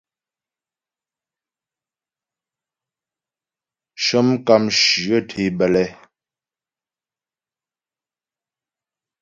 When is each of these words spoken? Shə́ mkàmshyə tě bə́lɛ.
Shə́ 4.03 4.21
mkàmshyə 4.27 5.17
tě 5.29 5.41
bə́lɛ. 5.57 5.85